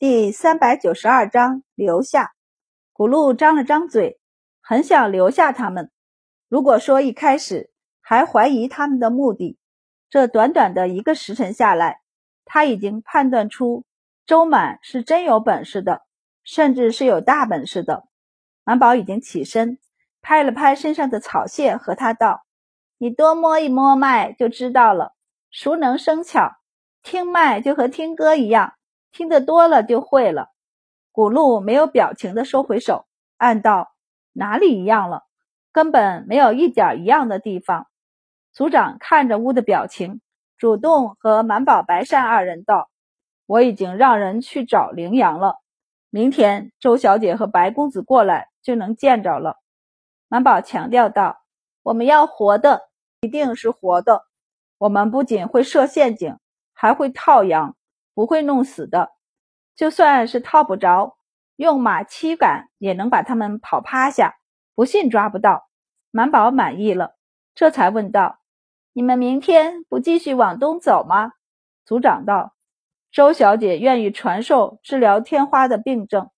[0.00, 2.32] 第三百九十二章留下。
[2.92, 4.20] 古路张了张嘴，
[4.60, 5.90] 很想留下他们。
[6.48, 9.58] 如果说一开始还怀疑他们的目的，
[10.08, 12.00] 这短短的一个时辰下来，
[12.44, 13.84] 他已经判断出
[14.24, 16.02] 周满是真有本事的，
[16.44, 18.04] 甚至是有大本事的。
[18.62, 19.80] 满宝已经起身，
[20.22, 22.44] 拍了拍身上的草屑，和他道
[22.98, 25.16] ：“你多摸一摸脉就知道了。
[25.50, 26.52] 熟能生巧，
[27.02, 28.74] 听脉就和听歌一样。”
[29.12, 30.50] 听得多了就会了。
[31.12, 33.92] 古路没有表情的收回手，暗道
[34.32, 35.24] ：“哪里一样了？
[35.72, 37.86] 根本没有一点一样的地方。”
[38.52, 40.20] 族长看着乌的表情，
[40.56, 42.88] 主动和满宝、白善二人道
[43.46, 45.56] ：“我已经让人去找羚羊了，
[46.10, 49.56] 明天周小姐和白公子过来就能见着了。”
[50.28, 51.40] 满宝强调道
[51.82, 52.88] ：“我们要活的，
[53.20, 54.24] 一定是活的。
[54.78, 56.36] 我们不仅会设陷阱，
[56.72, 57.76] 还会套羊。”
[58.18, 59.12] 不会弄死的，
[59.76, 61.16] 就算是套不着，
[61.54, 64.34] 用马七赶也能把他们跑趴下。
[64.74, 65.68] 不信抓不到。
[66.10, 67.14] 满宝满意了，
[67.54, 68.40] 这才问道
[68.92, 71.34] ：“你们明天不继续往东走吗？”
[71.86, 72.56] 族长道
[73.12, 76.28] ：“周小姐愿意传授治疗天花的病症，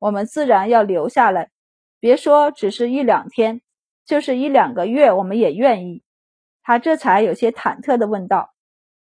[0.00, 1.52] 我们自然要留下来。
[2.00, 3.60] 别说只是一两天，
[4.04, 6.02] 就是一两个月，我们也愿意。”
[6.64, 8.50] 他这才有些忐忑地问道：“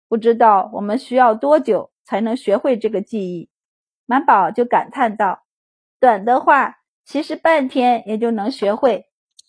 [0.09, 3.51] 不知道我们需要多久？”才能学会这个技艺，
[4.07, 5.45] 满宝就感叹道
[6.01, 9.03] ：“短的话，其实半天也就能学会；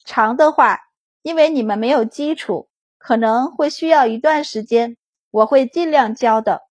[0.03, 0.81] 长的话，
[1.21, 4.97] 因为你们没有基础，可能会需要一段时间。
[5.31, 6.63] 我会尽量教的。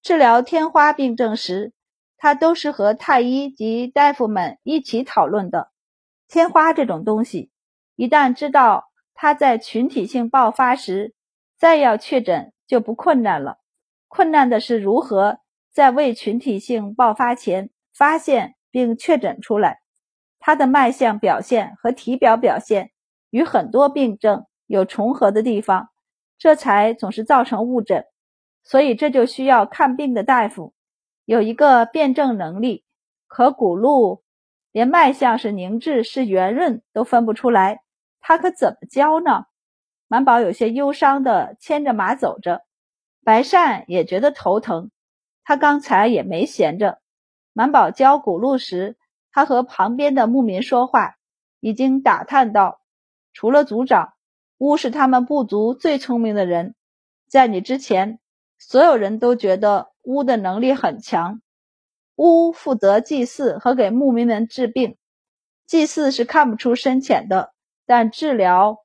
[0.00, 1.74] 治疗天花病症时，
[2.16, 5.70] 他都是和太医及大夫们一起讨论的。
[6.26, 7.50] 天花这种东西，
[7.96, 11.12] 一旦知道它在群体性爆发时，
[11.58, 13.58] 再要确诊就不困难了。”
[14.08, 15.38] 困难的是如何
[15.70, 19.80] 在未群体性爆发前发现并确诊出来。
[20.40, 22.90] 它的脉象表现和体表表现
[23.30, 25.90] 与很多病症有重合的地方，
[26.38, 28.04] 这才总是造成误诊。
[28.64, 30.74] 所以这就需要看病的大夫
[31.24, 32.84] 有一个辨证能力。
[33.26, 34.22] 可古路
[34.72, 37.82] 连脉象是凝滞是圆润都分不出来，
[38.20, 39.46] 他可怎么教呢？
[40.06, 42.62] 满宝有些忧伤的牵着马走着。
[43.28, 44.90] 白善也觉得头疼，
[45.44, 46.98] 他刚才也没闲着。
[47.52, 48.96] 满宝教古路时，
[49.30, 51.16] 他和旁边的牧民说话，
[51.60, 52.80] 已经打探到，
[53.34, 54.14] 除了族长，
[54.56, 56.74] 乌是他们部族最聪明的人。
[57.28, 58.18] 在你之前，
[58.56, 61.42] 所有人都觉得乌的能力很强。
[62.16, 64.96] 乌负责祭祀和给牧民们治病，
[65.66, 67.52] 祭祀是看不出深浅的，
[67.84, 68.78] 但治疗，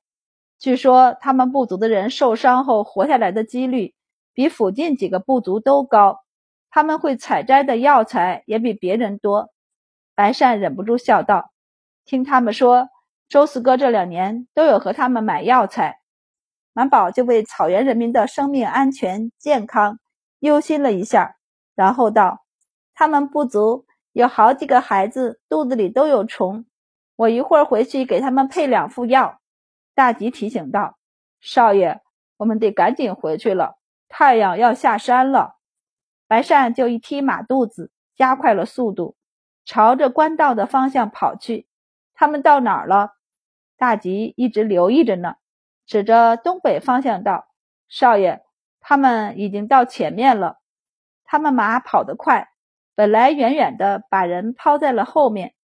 [0.60, 3.96] 据说他们部族的人受伤后活下来的几率。
[4.34, 6.24] 比附近几个部族都高，
[6.70, 9.52] 他们会采摘的药材也比别人多。
[10.16, 11.52] 白善忍不住笑道
[12.06, 12.90] ：“听他们说，
[13.30, 16.00] 周四哥这两年都有和他们买药材。”
[16.74, 20.00] 满宝就为草原人民的生命安全健康
[20.40, 21.36] 忧心了一下，
[21.76, 22.40] 然后道
[22.96, 26.66] ：“他们部族有好几个孩子肚子里都有虫，
[27.16, 29.40] 我一会儿回去给他们配两副药。”
[29.94, 30.98] 大吉提醒道
[31.40, 32.02] ：“少爷，
[32.38, 33.76] 我们得赶紧回去了。”
[34.16, 35.56] 太阳要下山了，
[36.28, 39.16] 白善就一踢马肚子，加快了速度，
[39.66, 41.66] 朝着官道的方向跑去。
[42.14, 43.14] 他们到哪儿了？
[43.76, 45.38] 大吉一直留意着呢，
[45.88, 47.48] 指着东北方向道
[47.90, 48.44] ：“少爷，
[48.80, 50.60] 他们已经到前面了。
[51.26, 52.50] 他们马跑得快，
[52.94, 55.56] 本来远远的把人抛在了后面，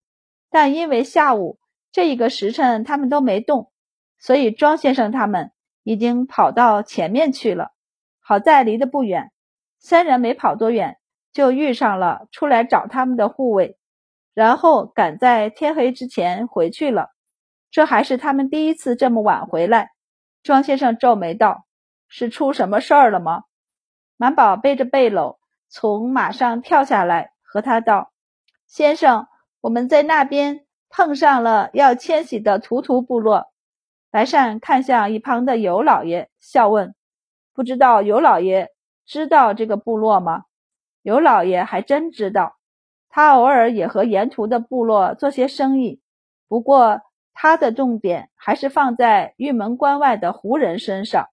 [0.50, 1.60] 但因为下午
[1.92, 3.72] 这一个时辰他们都没动，
[4.18, 5.52] 所以庄先生他们
[5.84, 7.74] 已经跑到前面去了。”
[8.30, 9.32] 好在离得不远，
[9.80, 11.00] 三人没跑多远
[11.34, 13.80] 就遇上了出来找他们的护卫，
[14.36, 17.10] 然后赶在天黑之前回去了。
[17.72, 19.90] 这还是他们第一次这么晚回来。
[20.44, 21.66] 庄先生皱眉道
[22.08, 23.46] ：“是出什么事儿了吗？”
[24.16, 28.12] 满宝背着背篓从马上跳下来，和他道
[28.70, 29.26] ：“先生，
[29.60, 33.48] 我们在那边碰上了要迁徙的图图部落。”
[34.12, 36.94] 白善看向一旁的尤老爷，笑问。
[37.60, 38.70] 不知道尤老爷
[39.06, 40.46] 知道这个部落吗？
[41.02, 42.56] 尤老爷还真知道，
[43.10, 46.00] 他偶尔也和沿途的部落做些生意。
[46.48, 47.02] 不过
[47.34, 51.28] 他的重点还是放在玉门关外的胡人身上。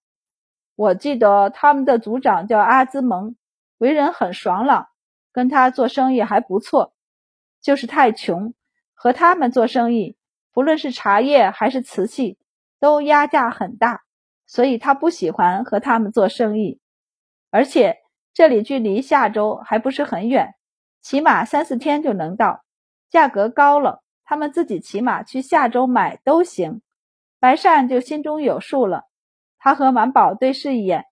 [0.74, 3.36] 我记得他们的族长叫阿兹蒙，
[3.78, 4.88] 为人很爽朗，
[5.30, 6.92] 跟他做生意还不错。
[7.62, 8.52] 就是太穷，
[8.94, 10.16] 和他们做生意，
[10.52, 12.36] 不论是茶叶还是瓷器，
[12.80, 14.02] 都压价很大。
[14.46, 16.80] 所以他不喜欢和他们做生意，
[17.50, 17.98] 而且
[18.32, 20.54] 这里距离下周还不是很远，
[21.02, 22.64] 起码三四天就能到。
[23.10, 26.82] 价格高了，他们自己骑马去下周买都行。
[27.38, 29.04] 白善就心中有数了，
[29.58, 31.04] 他和满宝对视一眼，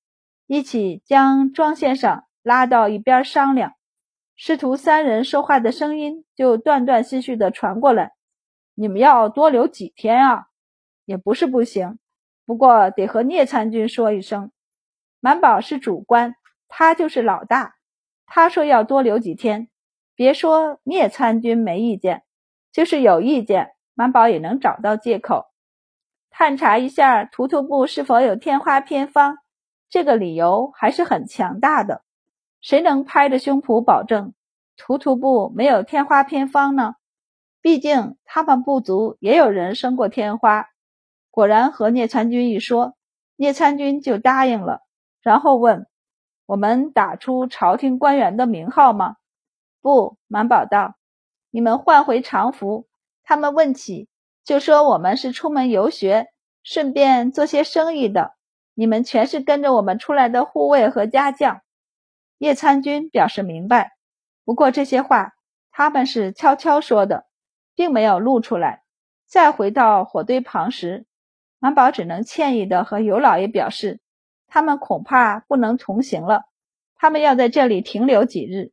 [0.47, 3.75] 一起将庄先生拉到一边商量。
[4.37, 8.13] 师徒三人说话的声音就断断续续的传过来
[8.75, 10.47] ：“你们要多留几天啊？
[11.05, 11.99] 也不是不行，
[12.47, 14.51] 不过得和聂参军说一声。
[15.21, 16.35] 满宝是主官，
[16.69, 17.77] 他就是老大，
[18.27, 19.69] 他说要多留几天。
[20.15, 22.23] 别说聂参军没意见，
[22.73, 25.47] 就是有意见，满宝也能找到借口。
[26.31, 29.39] 探查一下图图部是否有天花偏方，
[29.89, 32.03] 这个理由还是很强大的。”
[32.61, 34.33] 谁能拍着胸脯保证
[34.77, 36.95] 图图部没有天花偏方呢？
[37.61, 40.69] 毕竟他们部族也有人生过天花。
[41.35, 42.95] 果然和聂参军一说，
[43.35, 44.83] 聂参军就答应了，
[45.21, 45.89] 然后问
[46.47, 49.17] ：“我们打出朝廷官员的名号吗？”
[49.83, 50.95] 不，满宝道
[51.51, 52.87] ：“你们换回常服，
[53.25, 54.09] 他们问起
[54.45, 56.29] 就说我们是出门游学，
[56.63, 58.37] 顺便做些生意的。
[58.75, 61.63] 你们全是跟着我们出来的护卫和家将。”
[62.39, 63.97] 叶参军表示明白，
[64.45, 65.33] 不过这些话
[65.73, 67.27] 他们是悄悄说的，
[67.75, 68.85] 并没有露出来。
[69.27, 71.07] 再回到火堆旁时，
[71.65, 73.99] 满宝只能歉意的和尤老爷表示，
[74.49, 76.45] 他们恐怕不能同行了，
[76.95, 78.73] 他们要在这里停留几日。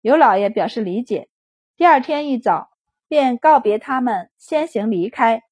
[0.00, 1.28] 尤老爷表示理解，
[1.76, 2.70] 第二天一早
[3.06, 5.42] 便告别他们，先行离开。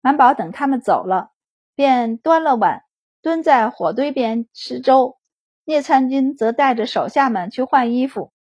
[0.00, 1.30] 满宝等他们走了，
[1.76, 2.82] 便端了碗，
[3.22, 5.18] 蹲在火堆边吃粥。
[5.62, 8.32] 聂参军则带着手下们去换衣服，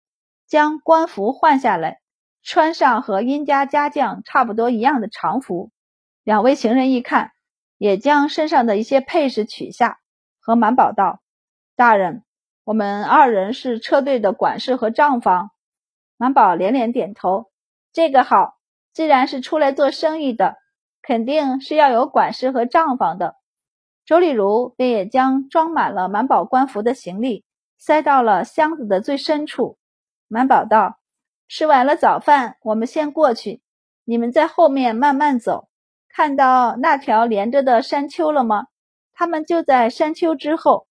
[0.48, 2.00] 将官服换下来，
[2.42, 5.70] 穿上和殷家家将差不多一样的常服。
[6.24, 7.33] 两位行人一看，
[7.84, 10.00] 也将身上的一些配饰取下，
[10.40, 11.20] 和满宝道
[11.76, 12.24] ：“大人，
[12.64, 15.52] 我们二人是车队的管事和账房。”
[16.16, 17.52] 满宝连连点头
[17.92, 18.56] ：“这个好，
[18.94, 20.56] 既然是出来做生意的，
[21.02, 23.36] 肯定是要有管事和账房的。”
[24.08, 27.44] 周丽如便也将装满了满宝官服的行李
[27.78, 29.78] 塞到了箱子的最深处。
[30.30, 31.00] 满宝道
[31.50, 33.62] ：“吃完了早饭，我们先过去，
[34.06, 35.68] 你们在后面慢慢走。
[36.16, 38.68] 看到那条连着的山丘了吗？
[39.14, 40.88] 他们就在山丘之后。”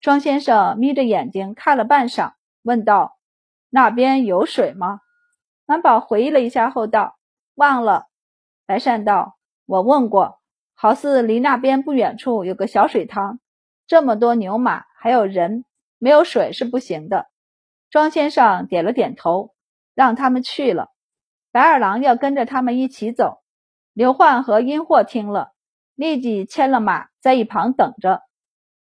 [0.00, 3.18] 庄先生眯着眼睛看了半晌，问道
[3.70, 5.00] ：“那边有水吗？”
[5.66, 7.18] 满宝回忆了一下后道
[7.54, 8.06] ：“忘了。”
[8.66, 9.36] 白善道
[9.66, 10.38] ：“我问过。”
[10.74, 13.38] 好似离那边不远处有个小水塘，
[13.86, 15.66] 这么多牛马还有人，
[15.98, 17.26] 没有水是不行的。
[17.90, 19.54] 庄先生点了点头，
[19.94, 20.88] 让他们去了。
[21.52, 23.39] 白二郎要跟着他们一起走。
[23.92, 25.52] 刘焕和殷霍听了，
[25.94, 28.22] 立即牵了马在一旁等着。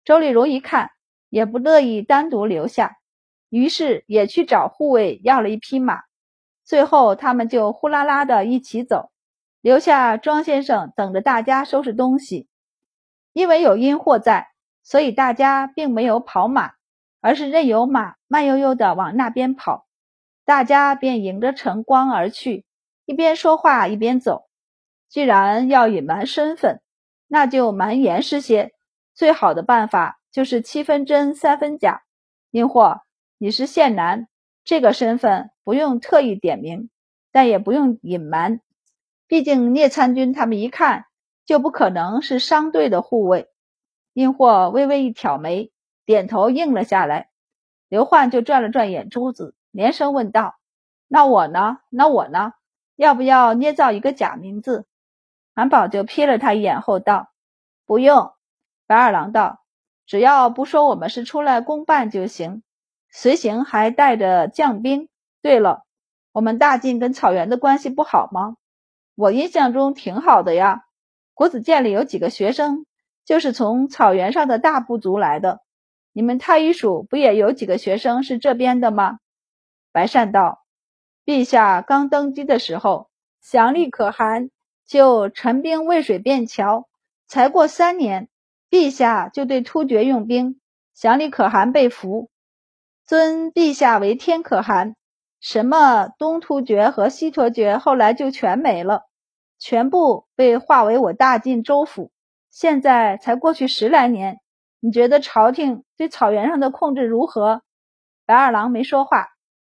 [0.04, 0.92] 周丽如一看，
[1.30, 2.98] 也不乐意单独留下，
[3.50, 6.02] 于是也去找护卫要了一匹马。
[6.64, 9.12] 最后他们就呼啦啦的一起走。
[9.62, 12.48] 留下庄先生等着大家收拾东西，
[13.34, 14.48] 因为有阴货在，
[14.84, 16.72] 所以大家并没有跑马，
[17.20, 19.86] 而是任由马慢悠悠的往那边跑。
[20.46, 22.66] 大家便迎着晨光而去，
[23.06, 24.49] 一边说话一边走。
[25.10, 26.82] 既然要隐瞒身份，
[27.28, 28.72] 那就瞒严实些。
[29.16, 32.04] 最好的办法就是七分真三分假。
[32.52, 33.02] 阴祸，
[33.40, 34.28] 你是县男，
[34.64, 36.92] 这个身份不用特意点名，
[37.32, 38.62] 但也不用隐瞒。
[39.28, 41.06] 毕竟聂参军他们一看
[41.44, 43.50] 就不可能是商队的护卫。
[44.14, 45.72] 殷霍微微一挑眉，
[46.06, 47.30] 点头应了下来。
[47.88, 50.60] 刘焕就转了转眼珠子，连声问道
[51.10, 51.80] ：“那我呢？
[51.90, 52.54] 那我呢？
[52.96, 54.86] 要不要捏造一个假名字？”
[55.60, 57.34] 韩宝就瞥了他一眼后道
[57.86, 58.32] ：“不用。”
[58.88, 59.60] 白二郎道
[60.08, 62.64] ：“只要不说我们是出来公办就行。
[63.12, 65.10] 随行还带着将兵。
[65.42, 65.84] 对了，
[66.32, 68.56] 我们大晋跟草原的关系不好吗？”
[69.16, 70.86] 我印象中挺好的呀，
[71.34, 72.86] 国子监里有几个学生，
[73.26, 75.60] 就是从草原上的大部族来的。
[76.14, 79.20] 你们太医署不也有几个学生是这边的吗？
[79.92, 80.64] 白善道，
[81.26, 83.10] 陛下刚登基的时候，
[83.42, 84.50] 祥利可汗
[84.90, 86.90] 就陈兵渭水便桥，
[87.28, 88.28] 才过三年，
[88.72, 90.60] 陛下就对突厥用兵，
[90.96, 92.32] 祥利可汗被俘，
[93.06, 94.96] 尊陛下为天可汗。
[95.40, 99.04] 什么东突厥和西突厥后来就全没了。
[99.60, 102.12] 全部被划为我大晋州府，
[102.50, 104.40] 现在才过去十来年，
[104.80, 107.62] 你觉得朝廷对草原上的控制如何？
[108.26, 109.28] 白二郎没说话。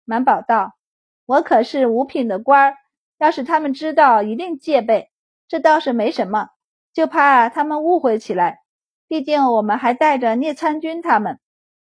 [0.05, 0.77] 满宝道
[1.25, 2.77] ：“我可是五品的官儿，
[3.19, 5.11] 要是他们知道，一定戒备。
[5.49, 6.51] 这倒是没什么，
[6.93, 8.61] 就怕他们误会起来。
[9.09, 11.39] 毕竟我们还带着聂参军他们。”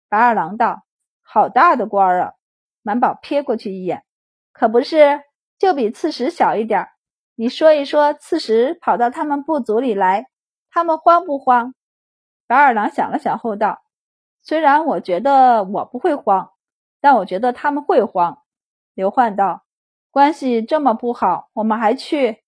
[0.09, 0.83] 白二郎道
[1.23, 2.33] ：“好大的官儿啊！”
[2.83, 4.05] 满宝瞥过去一眼，
[4.53, 5.23] 可不是，
[5.57, 6.89] 就比刺史小一点。
[7.37, 10.27] 你说一说，刺史跑到他们部族里来，
[10.71, 11.75] 他们慌不慌？
[12.49, 13.83] 白二郎想了想后道
[14.43, 16.51] ：“虽然我觉得我不会慌，
[17.01, 18.43] 但我觉得他们会慌。”
[18.95, 19.65] 刘焕道
[20.13, 22.45] ：“关系这么不好，我们还去？”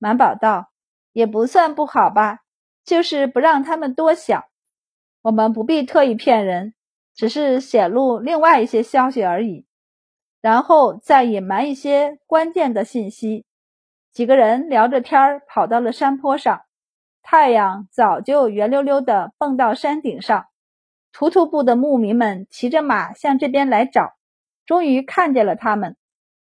[0.00, 0.70] 满宝道
[1.12, 2.38] ：“也不算不好吧，
[2.84, 4.44] 就是不让他们多想。
[5.20, 6.72] 我们不必特意骗人，
[7.14, 9.66] 只是显露另外一些消息而已，
[10.40, 13.44] 然后再隐瞒一些关键的信息。”
[14.10, 16.62] 几个人聊着天儿，跑到了山坡上。
[17.22, 20.46] 太阳早就圆溜溜地蹦到山顶上。
[21.12, 24.14] 图图部的牧民们骑着马向这边来找，
[24.64, 25.96] 终于看见了他们，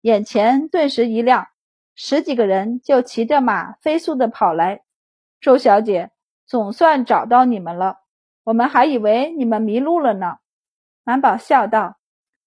[0.06, 1.48] 眼前顿时一亮。
[1.96, 4.82] 十几个人就骑着马飞速地跑来。
[5.40, 6.12] 周小姐，
[6.46, 7.98] 总算找到你们了，
[8.44, 10.36] 我们还以为你们迷路了呢。
[11.02, 11.96] 满宝笑道：“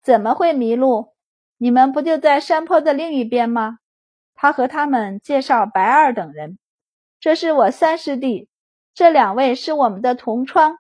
[0.02, 1.14] 怎么会迷路？
[1.58, 3.80] 你们不就在山坡的另一边吗？”
[4.36, 6.58] 他和他们介绍白二等人
[7.20, 8.48] ：“这是我三师弟，
[8.94, 10.78] 这两位是我们的同窗。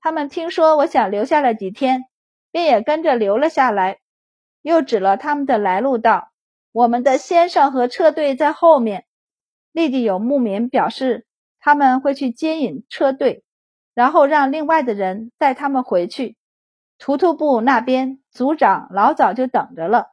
[0.00, 2.04] 他们听说我想留下来几天，
[2.52, 3.98] 便也跟着留了下来。”
[4.62, 6.30] 又指了他们的来路道
[6.72, 9.06] ：“我们的先生和车队在后面。”
[9.72, 11.26] 立即有牧民表示
[11.60, 13.44] 他们会去接引车队，
[13.94, 16.36] 然后让另外的人带他们回去。
[16.98, 20.08] 图图部那边族长老早就等着了。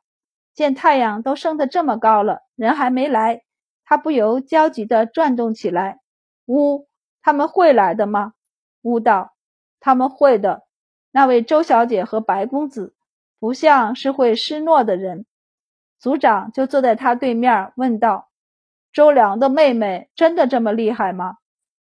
[0.53, 3.43] 见太阳都升得这么高了，人还没来，
[3.85, 5.99] 他不由焦急地转动起来。
[6.45, 6.87] 呜，
[7.21, 8.33] 他们会来的吗？
[8.81, 9.35] 呜道
[9.79, 10.63] ：“他们会的。
[11.11, 12.95] 那位周小姐和白公子
[13.39, 15.25] 不像是会失诺的人。”
[15.99, 18.29] 族长就坐在他对面问道
[18.93, 21.37] ：“周良的妹妹真的这么厉害吗？”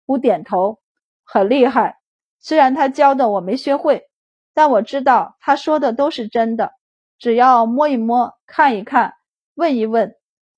[0.07, 0.79] 乌点头
[1.25, 1.99] ：“很厉害。
[2.39, 4.07] 虽然他教的我没学会，
[4.53, 6.73] 但我知道他说的都是真的。”
[7.17, 9.13] 只要摸一摸、看一看、
[9.55, 10.15] 问一问，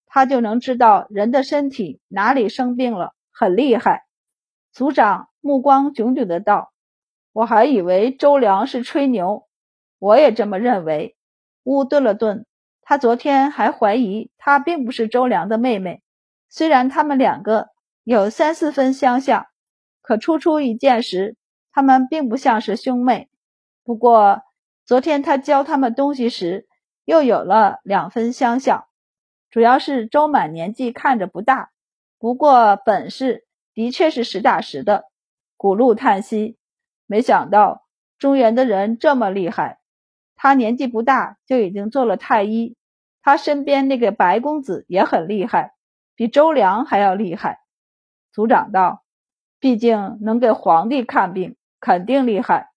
[0.08, 4.06] 他就能知道人的身体哪里生病了，很厉害。
[4.74, 6.74] 族长目光炯炯的道
[7.32, 9.47] ：“我还以为周良是吹牛，
[10.00, 11.16] 我也这么认为。”
[11.63, 12.46] 乌顿了顿，
[12.82, 16.01] 他昨天还怀疑她并不是周良的妹妹，
[16.50, 17.70] 虽然他们两个
[18.04, 19.48] 有三四分相像，
[20.01, 21.36] 可初初一见时，
[21.72, 23.30] 他们并不像是兄妹。
[23.84, 24.44] 不过。
[24.88, 26.66] 昨天他教他们东西时，
[27.04, 28.86] 又有了两分相像，
[29.50, 31.72] 主要是周满年纪看着不大，
[32.18, 35.04] 不过本事的确是实打实的。
[35.58, 36.58] 古路叹息，
[37.06, 37.86] 没想到
[38.18, 39.76] 中原的人这么厉害。
[40.38, 42.77] 他年纪不大就已经做了太医，
[43.22, 45.74] 他身边那个白公子也很厉害，
[46.15, 47.60] 比周良还要厉害。
[48.32, 49.03] 族长道
[49.60, 52.70] ：“毕竟能给皇帝看病，肯定厉害。”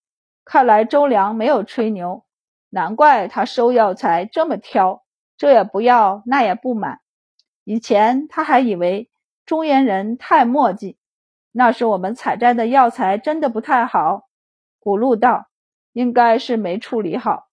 [0.43, 2.25] 看来周良没有吹牛，
[2.71, 5.03] 难怪他收药材这么挑，
[5.37, 6.99] 这也不要，那也不买。
[7.63, 9.11] 以前他还以为
[9.45, 10.97] 中原人太墨迹，
[11.51, 14.27] 那是我们采摘的药材真的不太好。
[14.79, 15.45] 古路道
[15.93, 17.50] 应该是没处理好。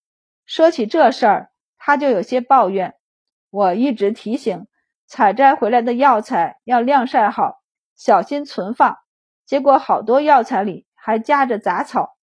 [0.48, 2.94] 说起这事儿，他就有些抱怨。
[3.50, 4.66] 我一直提醒，
[5.06, 7.60] 采摘回来的药材要晾晒好，
[7.94, 8.96] 小心存放。
[9.44, 12.16] 结果好多药材里还夹着杂草。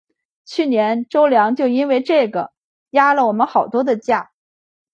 [0.44, 2.52] 去年周良就因为这个
[2.90, 4.32] 压了我们好多的价。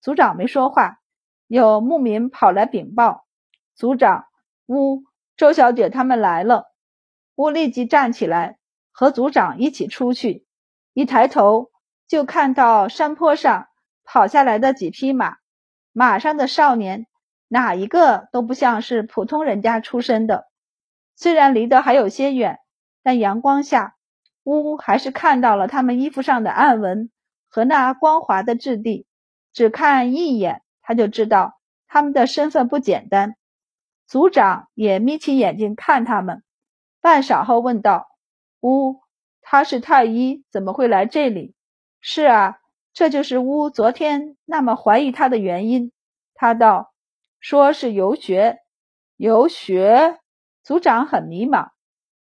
[0.02, 0.98] 组长没说话，
[1.46, 3.24] 有牧民跑来禀报
[3.74, 4.26] ：“组长，
[4.66, 5.04] 乌
[5.38, 6.66] 周小姐他们来了。”
[7.36, 8.58] 乌立即站起来，
[8.90, 10.46] 和组长一起出去。
[10.92, 11.70] 一抬头
[12.12, 13.68] 就看到山坡上
[14.04, 15.38] 跑下来的几匹马，
[15.92, 17.06] 马上的少年
[17.48, 20.46] 哪一个都不像是普通人家出身的。
[21.16, 22.58] 虽然离得还有些远，
[23.02, 23.96] 但阳光下。
[24.44, 27.10] 乌还是看到了他们衣服上的暗纹
[27.48, 29.06] 和那光滑的质地，
[29.54, 33.36] 只看一眼他就知道他们的身份不简单。
[34.06, 36.42] 族长也眯起眼睛看他们，
[37.00, 38.08] 半晌后问道
[38.60, 39.00] ：“乌，
[39.40, 41.54] 他是太医，怎么会来这里
[42.02, 42.58] ？”“是啊，
[42.92, 45.92] 这就是乌昨天那么怀疑他的原因。”
[46.34, 46.92] 他道
[47.40, 48.58] ：“说是游学，
[49.16, 50.18] 游学。”
[50.64, 51.70] 族长很迷茫，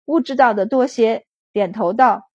[0.05, 1.25] 乌知道的多些。
[1.51, 2.29] 点头道：“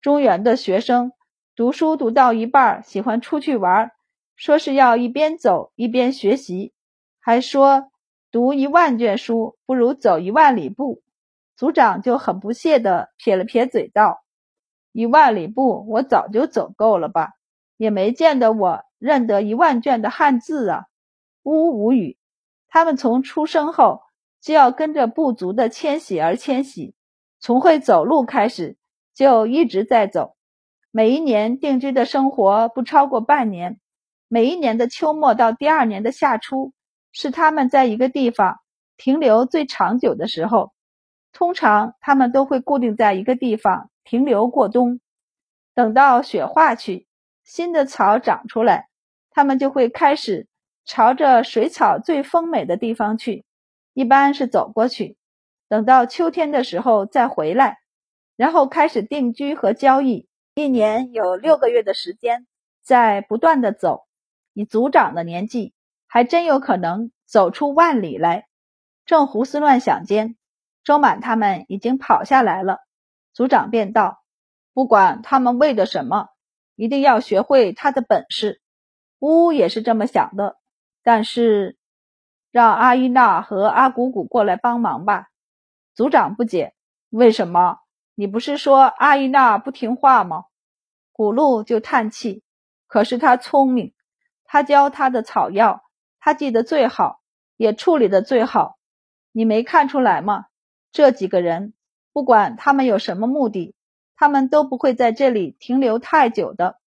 [0.00, 1.12] 中原的学生
[1.54, 3.90] 读书读到一半，喜欢出去玩，
[4.36, 6.72] 说是要一边走一边学习，
[7.20, 7.90] 还说
[8.30, 11.02] 读一万卷书不如走一万里步。”
[11.56, 14.23] 族长就很不屑地撇了撇嘴道
[14.94, 17.32] ：“一万里步我早就走够了吧，
[17.76, 20.84] 也没见得我认得一万卷的汉字啊。”
[21.42, 22.16] 呜无语，
[22.68, 24.02] 他们从出生后
[24.40, 26.94] 就要跟着部族的迁徙而迁徙。
[27.40, 28.76] 从会走路开始，
[29.12, 30.36] 就一直在走。
[30.92, 33.80] 每一年定居的生活不超过半年，
[34.28, 36.72] 每一年的秋末到第二年的夏初，
[37.10, 38.60] 是他们在一个地方
[38.96, 40.72] 停留最长久的时候。
[41.32, 45.00] 通常，他们都会固定在一个地方停留过冬。
[45.74, 47.08] 等到雪化去，
[47.42, 48.88] 新的草长出来，
[49.30, 50.46] 他们就会开始
[50.84, 53.44] 朝着水草最丰美的地方去，
[53.92, 55.16] 一般是走过去。
[55.68, 57.78] 等到秋天的时候再回来，
[58.36, 60.28] 然后开始定居和交易。
[60.54, 62.46] 一年有六个月的时间，
[62.80, 64.04] 在不断的走。
[64.52, 65.74] 以族长的年纪，
[66.06, 68.46] 还真有可能走出万里来。
[69.04, 70.36] 正胡思乱想间。
[70.84, 72.78] 周满他们已经跑下来了，
[73.34, 74.22] 族长便道
[74.72, 76.28] ：“不管他们为的什么，
[76.76, 78.62] 一定要学会他的本事。”
[79.20, 80.56] 乌也是这么想的，
[81.02, 81.76] 但是
[82.50, 85.28] 让阿依娜和阿古古过来帮忙吧。
[85.94, 86.74] 族长不解
[87.10, 87.78] ：“为什么？
[88.14, 90.44] 你不是说阿依娜不听话吗？”
[91.10, 92.42] 古路就叹气
[92.86, 93.94] ：“可是他聪明，
[94.44, 95.82] 他教他的草药，
[96.20, 97.20] 他记得最好，
[97.56, 98.78] 也处理的最好。
[99.32, 100.46] 你没看出来吗？”
[100.92, 101.74] 这几个人，
[102.14, 103.74] 不管他们有什么目的，
[104.14, 106.78] 他们都不会在这里停留太久的。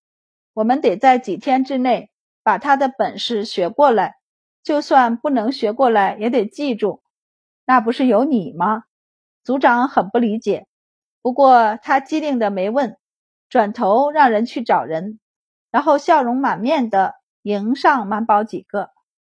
[0.54, 2.10] 我们得在几天之内
[2.44, 4.16] 把他的本事学过来，
[4.64, 7.04] 就算不能学过来，也得记住。
[7.66, 8.86] 那不是有你吗？
[9.44, 10.66] 组长很不理解，
[11.22, 12.98] 不过他机灵的没问，
[13.50, 15.20] 转头让人去找人，
[15.72, 18.92] 然后笑容满面的迎上满宝几个。